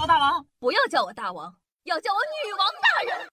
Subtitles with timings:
[0.00, 3.28] 我大王，不要叫我大王，要叫我女王大人。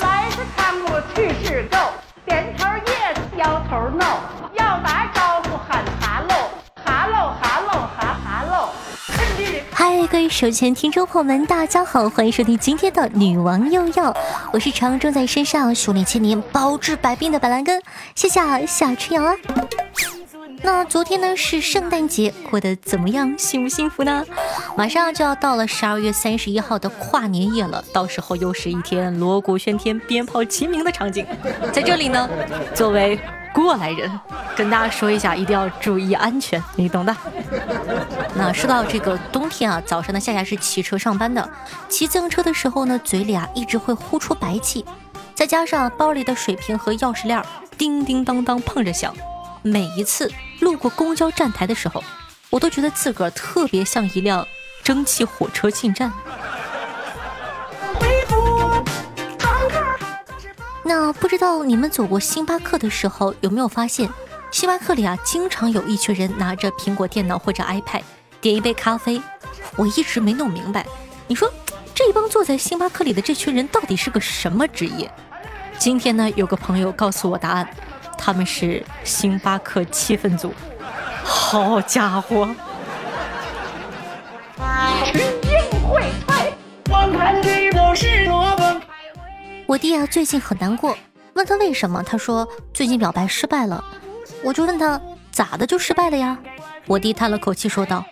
[0.00, 1.76] 来是看我去是 go，
[2.24, 4.20] 点头 yes，摇头 no，
[4.54, 6.48] 要打招呼喊哈喽，
[6.82, 8.70] 哈喽哈喽哈哈喽。
[9.70, 14.16] 嗨，各位手机听众朋友们，大家好，欢迎收听今天的女王又要，
[14.54, 17.82] 我是常种在身上，修炼千年，包治百病的板蓝根，
[18.14, 19.36] 谢谢小春阳啊。
[20.62, 23.36] 那昨天呢是圣诞节，过得怎么样？
[23.38, 24.24] 幸不幸福呢？
[24.76, 31.26] 马上就要到了十二月三十一号的跨年夜了，到时候又是一天锣鼓喧天、鞭炮齐鸣的场景。
[31.72, 32.28] 在这里呢，
[32.74, 33.18] 作为
[33.54, 34.10] 过来人，
[34.56, 37.16] 跟大家说一下，一定要注意安全，你懂的。
[38.34, 41.48] 那说到这个冬天啊，早上呢夏夏是骑车上班的，
[41.88, 44.84] 骑自行车的时候呢，嘴里啊一直会呼出白气，
[45.34, 47.42] 再加上包里的水瓶和钥匙链
[47.78, 49.14] 叮叮当当碰着响。
[49.62, 52.02] 每一次路过公交站台的时候，
[52.48, 54.46] 我都觉得自个儿特别像一辆
[54.82, 56.12] 蒸汽火车进站。
[60.82, 64.08] 那不知道你们走过星巴克的时候，有没有发现，
[64.50, 68.02] 星巴克里啊，经常有一群人拿着苹果电脑或者 iPad
[68.40, 69.20] 点一杯咖啡。
[69.76, 70.84] 我一直没弄明白，
[71.28, 71.52] 你说
[71.94, 75.12] 这帮坐在星巴克里的这群人到底是个什么职业？
[75.78, 77.68] 今天呢，有个朋友告诉我答案。
[78.22, 80.52] 他们是星巴克气氛组，
[81.24, 82.46] 好家伙！
[89.66, 90.94] 我弟啊，最近很难过，
[91.32, 93.82] 问他为什么，他说最近表白失败了。
[94.44, 95.00] 我就问他
[95.32, 96.36] 咋的就失败了呀？
[96.86, 98.04] 我弟叹了口气说道：“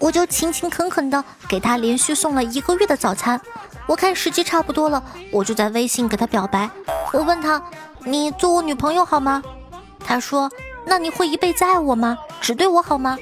[0.00, 3.40] 我就勤勤恳恳的给他连续送了一个月的早餐，
[3.86, 6.68] 我看时机差不多了，我就在微信给他表白。
[7.12, 7.62] 我问他。”
[8.08, 9.42] 你做我女朋友好吗？
[9.98, 10.48] 他说
[10.86, 12.16] ：“那你会一辈子爱我吗？
[12.40, 13.18] 只对我好吗？”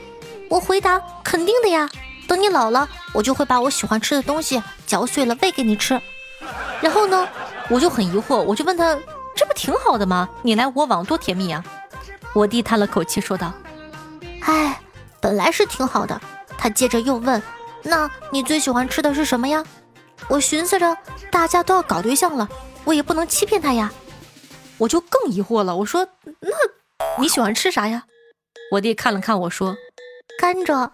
[0.50, 1.88] 我回答：“肯定的呀。
[2.28, 5.98] 等你老了，我就会把我喜欢吃的东西嚼碎了喂给你吃。”
[6.82, 7.26] 然后呢，
[7.70, 8.94] 我就很疑惑，我就问他
[9.34, 10.28] ：“这不挺好的吗？
[10.42, 11.64] 你来我往多甜蜜啊！”
[12.34, 13.50] 我弟叹了口气说道
[14.44, 14.78] ：“唉，
[15.18, 16.20] 本来是挺好的。”
[16.58, 17.42] 他接着又问
[17.82, 19.64] ：“那你最喜欢吃的是什么呀？”
[20.28, 20.94] 我寻思着，
[21.30, 22.46] 大家都要搞对象了，
[22.84, 23.90] 我也不能欺骗他呀。
[24.78, 26.08] 我就更疑惑了，我说
[26.40, 26.50] ：“那
[27.20, 28.04] 你喜欢吃啥呀？”
[28.72, 29.76] 我弟看了看我说
[30.40, 30.90] ：“甘蔗。”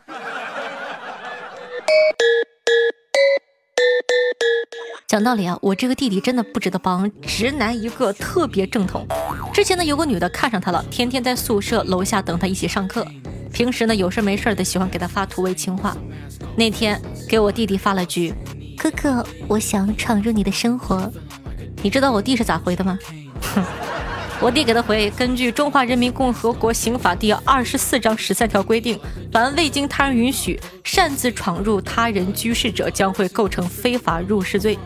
[5.06, 9.04] 讲道理啊，我这个弟弟真的不值得帮，直男一个，特别正统。
[9.52, 13.04] 之前呢，有个女的看上他了，天天在宿舍楼下等他一起上课，
[13.52, 15.96] 平时呢有事没事的喜欢给他发土味情话。
[16.54, 18.32] 那天给我弟弟发了句
[18.78, 21.10] ：“哥哥，我想闯入你的生活。”
[21.82, 22.98] 你知道我弟是咋回的吗？
[23.54, 23.64] 哼，
[24.40, 28.98] 我弟给他回：根据《中华人民共和国刑法》第二十四章十三条规定，
[29.32, 34.78] 凡未经他人允许擅自闯入他人居室者，将会构成非法入室罪。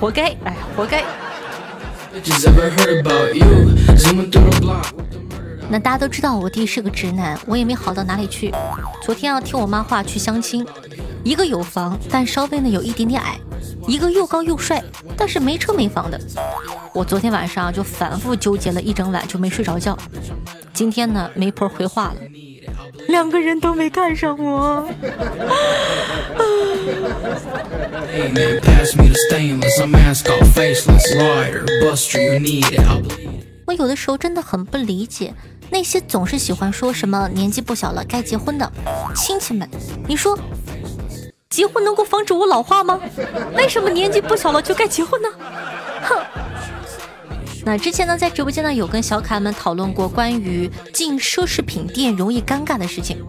[0.00, 0.34] 活该！
[0.44, 1.04] 哎，活该！
[5.70, 8.52] 那大家都知道我弟是个直男，我也没好到哪里去。
[9.00, 10.66] 昨天要听我妈话去相亲，
[11.22, 13.38] 一个有房，但稍微呢有一点点矮。
[13.86, 14.82] 一个又高又帅，
[15.16, 16.20] 但是没车没房的，
[16.94, 19.96] 我昨天晚上就反复纠结了一整晚，就没睡着觉。
[20.72, 22.16] 今天呢，媒婆回话了，
[23.08, 24.88] 两个人都没看上我。
[33.66, 35.32] 我有的时候真的很不理解
[35.70, 38.70] 那些总是喜欢说什么年纪不小了该结婚的
[39.14, 39.68] 亲戚们，
[40.06, 40.38] 你说。
[41.52, 42.98] 结婚能够防止我老化吗？
[43.54, 45.28] 为什么年纪不小了就该结婚呢？
[46.02, 46.18] 哼！
[47.62, 53.22] 那之前呢，在直播间呢有跟小可爱们讨论过关于进奢侈品店容易尴尬的事情。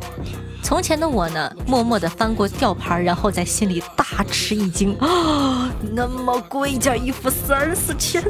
[0.64, 5.70] 从前的我呢，默默地翻过吊牌，然后在心里大吃一惊啊！
[5.92, 8.24] 那么贵一件衣服三四千，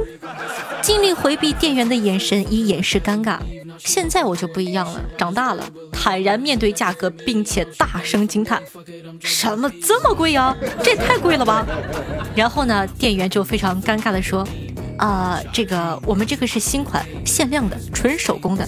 [0.82, 3.38] 尽力回避店员的眼神以掩饰尴尬。
[3.78, 8.62] 现在我就不一样了，长大了，坦然面对价格，并且大声惊叹
[9.20, 10.56] ：“什么这么贵呀？
[10.84, 11.66] 这也太贵了吧！”
[12.36, 14.48] 然后呢，店员就非常尴尬的说
[14.98, 18.68] ：“啊，这个我们这个是新款，限量的，纯手工的。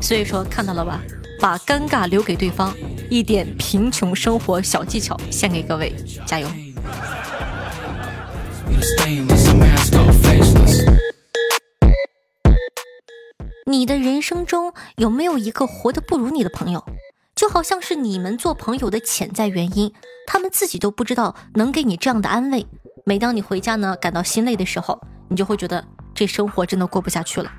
[0.00, 1.00] 所以说看到了吧，
[1.40, 2.74] 把尴尬留给对方，
[3.10, 5.94] 一点贫穷生活小技巧献给各位，
[6.24, 6.48] 加油！”
[13.68, 16.86] 你的人生中有没有一个活得不如你的朋友？
[17.34, 19.92] 就好像是你们做朋友的潜在原因，
[20.24, 22.64] 他们自己都不知道能给你这样的安慰。
[23.04, 25.84] 每当你回家呢感到心累的时候，你就会觉得
[26.14, 27.50] 这生活真的过不下去了。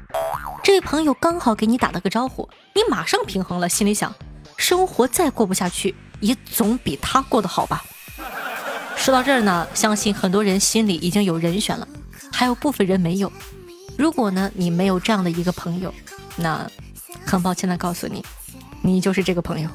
[0.63, 4.15] 这位朋友刚好给你打了个招呼，你马上平衡了，心里想：
[4.55, 7.83] 生活再过不下去，也总比他过得好吧。
[8.95, 11.85] 说到这儿呢，相信很多人心里已经有人选了，
[12.31, 13.29] 还有部分人没有。
[13.97, 15.93] 如果呢你没有这样的一个朋友，
[16.35, 16.69] 那
[17.25, 18.23] 很抱歉的告诉你，
[18.81, 19.69] 你就是这个朋友。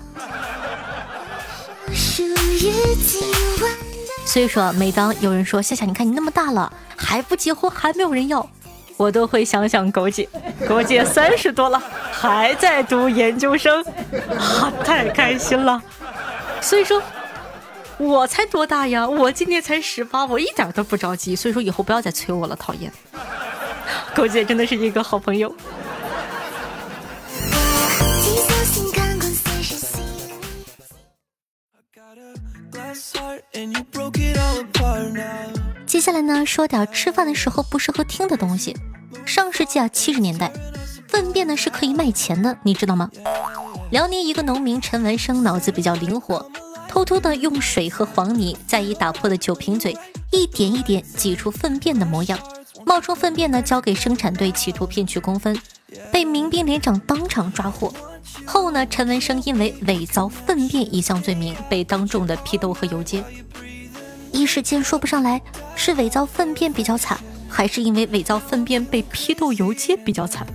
[4.24, 8.48] 所以说，每当有人说夏夏，你看你那么大了还不结婚，还没有人要，
[8.96, 10.26] 我都会想想狗姐，
[10.66, 11.82] 狗姐三十多了
[12.12, 13.82] 还在读研究生，
[14.38, 15.82] 啊，太开心了。
[16.60, 17.02] 所以说，
[17.98, 19.06] 我才多大呀？
[19.06, 21.36] 我今年才十八，我一点都不着急。
[21.36, 22.90] 所以说，以后不要再催我了，讨厌。
[24.16, 25.54] 狗姐真的是一个好朋友。
[35.86, 38.76] 接下来呢，说点吃饭的时候不适合听的东西。
[39.24, 40.52] 上世纪啊，七十年代，
[41.08, 43.10] 粪便呢是可以卖钱的，你知道吗？
[43.90, 46.50] 辽宁一个农民陈文生脑子比较灵活，
[46.88, 49.96] 偷偷的用水和黄泥，再以打破的酒瓶嘴
[50.30, 52.38] 一点一点挤出粪便的模样，
[52.84, 55.58] 冒充粪便呢交给生产队，企图骗取工分，
[56.12, 57.92] 被民兵连长当场抓获。
[58.46, 63.22] 后呢，陈文生因为伪造粪便一项罪名被当众的批斗和游街。
[64.32, 65.40] 一时间说不上来
[65.76, 67.18] 是伪造粪便比较惨，
[67.48, 70.46] 还是因为伪造粪便被批斗游街比较惨。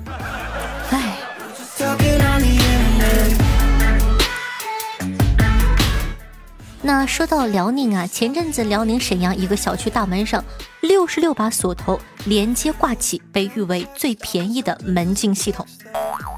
[6.88, 10.42] 那说到辽宁啊，前阵子辽宁沈阳一个小区大门上
[10.80, 15.68] 六十六把锁头连接挂起，被誉为最便宜的门禁系统。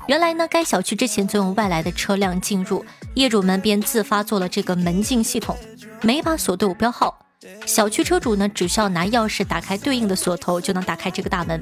[0.08, 5.56] 原来呢，该小区之前总有外来的车辆进入，业主们便自发做了这个门禁系统，
[6.02, 7.28] 每把锁都有标号，
[7.68, 11.62] 小区车主呢只需要拿钥匙打开对应的锁头，就能打开这个大门，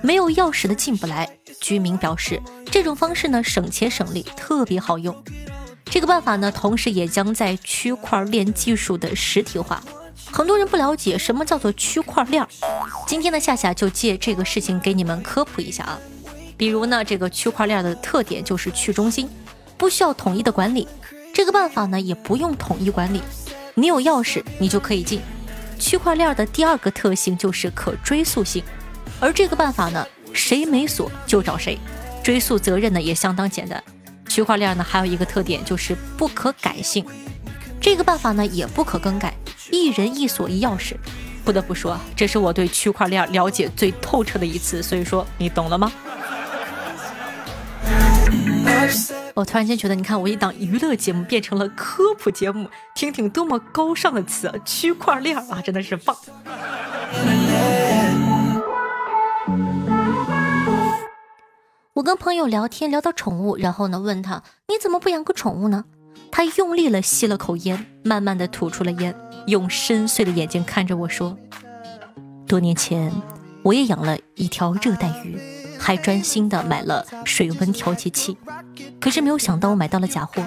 [0.00, 1.28] 没有钥匙的进不来。
[1.60, 2.40] 居民表示，
[2.70, 5.12] 这种方式呢省钱省力，特别好用。
[5.84, 9.82] 这个办法呢，同时也将在区块链技术的实体化。
[10.32, 12.44] 很多人不了解什么叫做区块链，
[13.06, 15.98] 今天呢，夏夏就借这个事情给你们科普一下啊。
[16.56, 19.28] 比如呢，这个区块链的特点就是去中心，
[19.76, 20.88] 不需要统一的管理。
[21.32, 23.20] 这个办法呢，也不用统一管理，
[23.74, 25.20] 你有钥匙，你就可以进。
[25.78, 28.62] 区块链的第二个特性就是可追溯性，
[29.20, 31.78] 而这个办法呢，谁没锁就找谁，
[32.22, 33.82] 追溯责任呢也相当简单。
[34.34, 37.06] 区块链呢还有一个特点就是不可改性，
[37.80, 39.32] 这个办法呢也不可更改，
[39.70, 40.96] 一人一锁一钥匙。
[41.44, 45.92] 不得不说，这是我对区块链了解最透彻的一次，所以说你懂了吗？
[49.34, 56.16] 我突然间觉得，你看我一档娱乐节目变成了科普节目，听听多么高尚的词，区块链啊，真的是棒。
[61.94, 65.84] 我跟朋友聊天聊到宠物，然后呢问他你怎么不养个宠物呢？
[66.32, 69.14] 他用力了吸了口烟，慢慢的吐出了烟，
[69.46, 71.38] 用深邃的眼睛看着我说：
[72.48, 73.12] 多年前
[73.62, 75.40] 我也养了一条热带鱼。
[75.78, 78.36] 还专心的买了水温调节器，
[78.98, 80.42] 可是没有想到我买到了假货。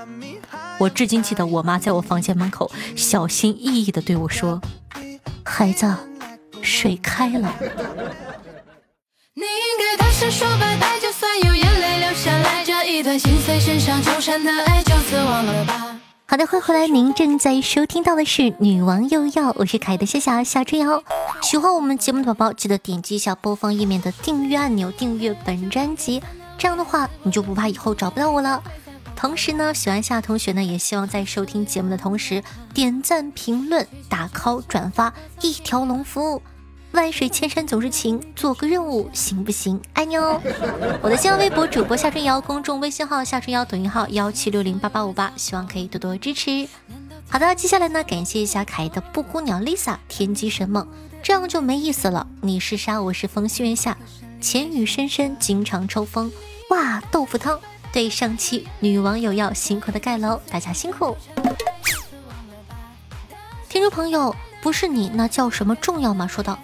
[0.80, 4.60] 我至今记得我妈在我房间门口小心翼翼的对我说
[5.46, 5.96] ：“孩子，
[6.62, 7.54] 水开了。”
[9.36, 15.96] 你应该大声说拜拜就有眼泪流下来，这一段心碎、身上纠缠的爱，就此忘了吧
[16.26, 16.88] 好的，欢迎回来！
[16.88, 21.02] 您正在收听到的是《女王又要》，我是凯的夏夏夏春瑶。
[21.42, 26.22] 喜欢我们节目的宝宝，记得点击一下播放页面的订阅按钮，订阅本专辑。
[26.58, 28.62] 这样的话，你就不怕以后找不到我了。
[29.16, 36.42] 同时呢，喜欢夏同学呢，也希望在收听节目的同时点赞、评论、打 call、转发，一条龙服务。
[36.92, 39.80] 万水千山总是情，做个任务行不行？
[39.94, 40.42] 爱你哦！
[41.04, 46.68] 我的新浪微博主播夏春瑶，公众微信号夏春瑶，抖音号幺七六零八八五八，希望可以多多支持。
[47.30, 50.88] 好的，接下来呢，感谢一下凯的布谷鸟 Lisa，天机神梦，
[51.22, 52.26] 这样就没意思了。
[52.42, 53.98] 你是沙，我是风，心愿下，
[54.40, 56.32] 浅雨深深，经常抽风。
[56.70, 57.60] 哇，豆腐汤！
[57.92, 61.16] 对上期女网友要辛苦的盖楼，大家辛苦。
[63.70, 66.26] 听众朋友，不是你那叫什么重要吗？
[66.26, 66.58] 说道。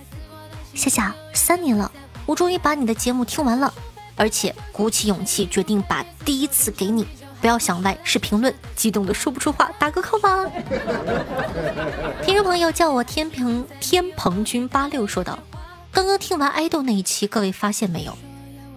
[0.74, 1.92] 夏夏，三年了，
[2.26, 3.74] 我终于把你的节目听完了，
[4.16, 7.08] 而且鼓起勇气决定把第一次给你。
[7.40, 10.50] 不要想歪，是评论，激动的说不出话，打个 call 吧。
[12.24, 15.38] 听众朋友叫我天平天蓬君八六说道
[15.92, 18.18] ：“刚刚听完爱豆那一期，各位发现没有？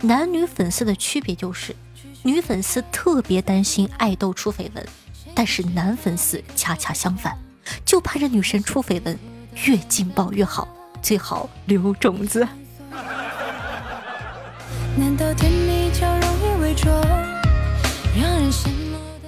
[0.00, 1.76] 男女粉丝的区别就是，
[2.25, 4.85] 女粉丝特别担心爱豆出绯闻，
[5.33, 7.38] 但是男粉丝恰恰相反，
[7.85, 9.17] 就盼着女神出绯闻，
[9.65, 10.67] 越劲爆越好。”
[11.07, 12.45] 最好留种子。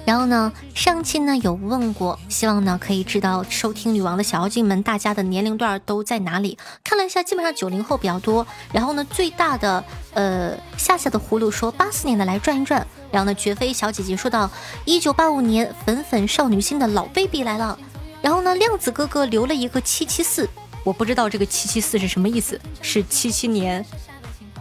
[0.03, 6.57] 然后呢，上期呢有问过，希望呢可以知道收听女王的小妖精们，大家的年龄段都在哪里？
[6.83, 8.45] 看了一下，基本上九零后比较多。
[8.73, 9.81] 然后呢，最大的
[10.13, 12.85] 呃夏夏的葫芦说八四年的来转一转。
[13.09, 14.51] 然后呢，绝非小姐姐说到
[14.83, 17.79] 一九八五年粉粉少女心的老 baby 来了。
[18.21, 20.49] 然后呢，量子哥哥留了一个七七四，
[20.89, 23.85] 我不知道这个七七四是什么意思，是七七年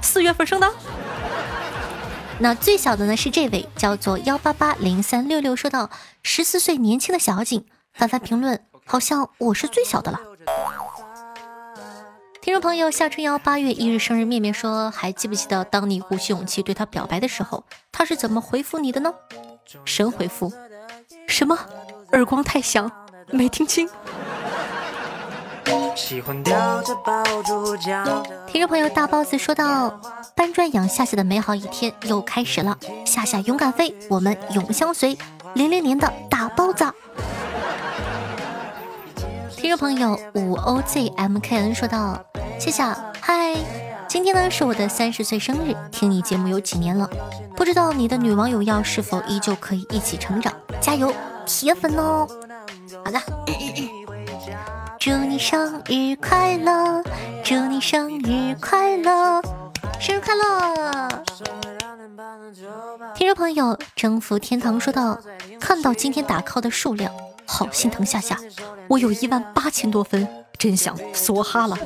[0.02, 0.70] 四月份生的？
[2.38, 5.88] 那最小的呢是这位，叫做幺八八零三六六，说到
[6.22, 10.20] 十四岁年轻的小景，翻翻评论，好像我是最小的了。
[12.42, 19.14] 听众朋友夏春瑶八月一日生日，面面说还记不记得当你鼓起勇气对他表白的时候，他是怎么回复你的呢？
[19.86, 20.52] 神回复，
[21.26, 21.58] 什么？
[22.12, 22.92] 耳光太响，
[23.30, 23.88] 没听清。
[25.94, 30.00] 喜欢叼着爆竹叫听众朋友大包子说到。
[30.34, 35.18] 搬砖养夏夏的美好一天又开始了，夏夏勇敢飞，我们永相随。
[35.54, 36.84] 零零年的大包子。
[39.56, 42.24] 听众朋友五 o z m k n 说道：
[42.60, 43.56] 夏夏，嗨，
[44.06, 47.10] 今天呢是我的三十岁生日，听你节目有几年了，
[47.56, 51.12] 不知道你的女网友要是否依旧可以一起成长，加油，
[51.44, 52.28] 铁粉哦。
[53.04, 53.20] 好的，
[54.98, 57.02] 祝你生日快乐，
[57.44, 59.40] 祝你生日快乐。
[60.00, 61.08] 生日快乐！
[63.14, 65.16] 听众朋友，征服天堂说道
[65.60, 67.12] ：“看到今天打 call 的数量，
[67.46, 68.36] 好心疼夏夏，
[68.88, 70.26] 我有一万八千多分，
[70.58, 71.78] 真想梭哈了。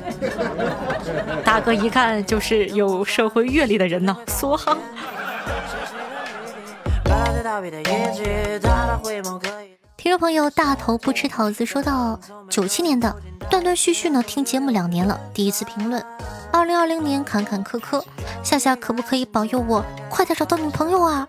[1.45, 4.75] 大哥一看就是有社会阅历的人呢，梭哈。
[10.03, 12.19] 听众朋友，大头不吃桃子说道
[12.51, 13.15] ：“九七年的，
[13.49, 16.05] 断断续续呢，听节目两年了，第一次评论。
[16.51, 18.03] 二零二零年坎坎坷坷，
[18.43, 21.25] 夏夏可不可以保佑我快点找到女朋友啊？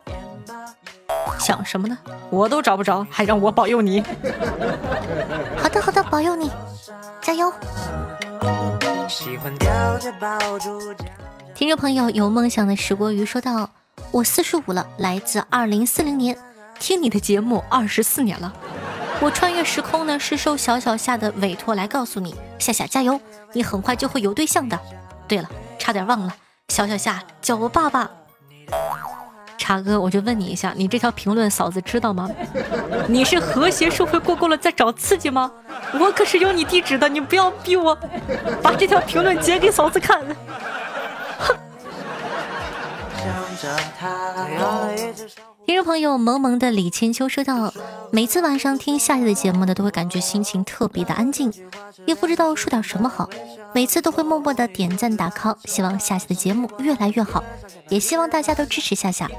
[1.39, 1.97] 想什么呢？
[2.31, 4.03] 我都找不着，还让我保佑你？
[5.57, 6.51] 好的好的，保佑你，
[7.23, 7.53] 加油！
[11.55, 13.71] 听众朋友有梦想的石锅鱼说道
[14.11, 16.37] ：“我四十五了，来自二零四零年，
[16.81, 18.53] 听你的节目二十四年了。
[19.25, 23.19] 我穿越时空呢，是受小小夏的委托来告诉你，夏夏加油，
[23.55, 24.79] 你很快就会有对象的。”
[25.27, 26.35] 对了，差点忘了，
[26.69, 28.11] 小小夏叫我爸爸。
[29.57, 32.29] 茶哥，我就问你一下，你这条评论嫂子知道吗？
[33.09, 35.51] 你是和谐社会过够了在找刺激吗？
[35.99, 37.99] 我可是有你地址的，你不要逼我，
[38.63, 40.21] 把这条评论截给嫂子看。
[43.57, 43.77] 哼。
[45.67, 47.73] 听众朋友萌萌的李千秋说道
[48.13, 51.51] ：“每次晚上听夏夏的节目呢，都会感觉心情特别的安静，
[52.05, 53.31] 也不知道说点什么好。
[53.73, 57.43] 每次都会默默的点赞打 call，希望夏夏的节目越来越好，
[57.89, 59.31] 也希望大家都支持夏夏。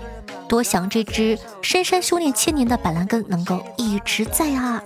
[0.47, 4.81] 多想这只深山修炼千年的板蓝根能够一直在啊！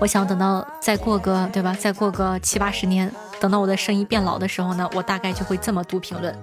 [0.00, 6.34] 我想等到再过个对吧，再过个七八十年，等到我的声音变老的时候呢，我大概就会这么读评论。”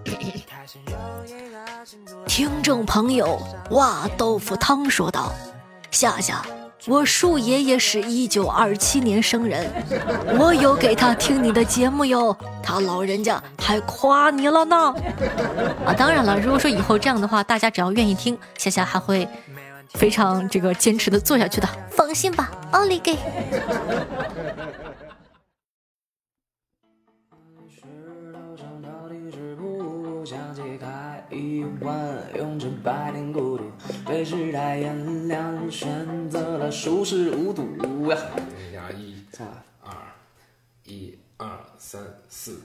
[2.25, 5.31] 听众朋友，哇豆腐汤说道
[5.91, 6.41] ：“夏夏，
[6.87, 9.69] 我树爷爷是一九二七年生人，
[10.39, 14.93] 我有给他听你的节目哟，他老人家还夸你了呢。
[15.85, 19.27] 啊，当然了，如果说以后这样的话，大家只要愿意听，夏夏还会
[19.93, 23.17] 非常这个坚持的做下去的，放心吧，奥利给。”
[34.05, 37.65] 被时代炎凉，选择了熟视无睹
[38.09, 38.17] 呀。
[38.95, 39.15] 一、
[39.81, 39.95] 二、
[40.85, 42.61] 一、二、三、四。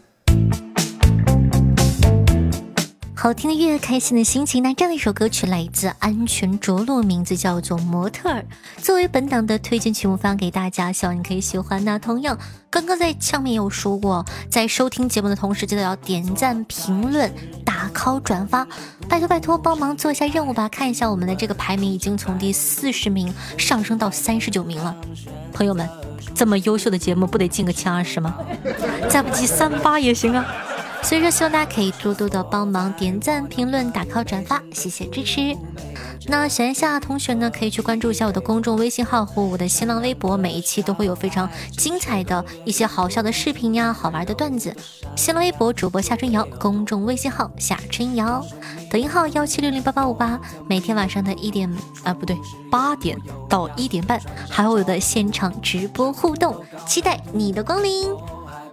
[3.21, 4.63] 好听的乐，开心的心情。
[4.63, 8.39] 那这样的一首歌曲来自安全着陆，名字叫做《模特儿》，
[8.81, 11.85] 作为本档的推荐曲目发给大家，希望你可以喜欢。
[11.85, 12.39] 那同样，
[12.71, 17.29] 刚刚在上面有说过，在收听节目的同时，记得要点赞、评论、
[17.65, 18.65] 打 call、转发，
[19.09, 20.69] 拜托拜托，帮忙做一下任务吧。
[20.69, 24.95] 看一下我们的这个排名，已经从第四十名上升到三十九名了。
[25.53, 25.89] 朋友们，
[26.37, 28.37] 这么优秀的节目，不得进个前二十吗？
[29.11, 30.47] 再不济三八也行啊。
[31.03, 35.57] 所以说，希望大家可以多多的帮忙点赞、评论、打 call、转发，谢谢支持。
[36.27, 44.75] 那喜欢夏同学呢，可以去关注一下我的公众微信号和我的新浪微博，每一期都会有非常精彩的一些好笑的视频呀、好玩的段子。
[45.17, 48.45] 新浪微博主播夏春瑶，公众微信号夏春瑶，
[48.91, 50.39] 抖音号幺七六零八八五八，
[50.69, 51.73] 每天晚上的一点
[52.05, 52.37] 啊不对
[52.71, 53.17] 八点
[53.49, 56.55] 到一点半，还有我的现场直播互动，
[56.87, 58.07] 期待你的光临。